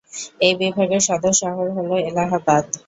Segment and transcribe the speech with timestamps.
[0.41, 2.65] এই বিভাগের সদর শহর হল এলাহাবাদ।